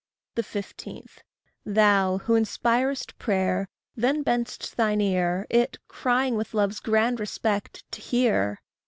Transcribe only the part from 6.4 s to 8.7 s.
love's grand respect to hear!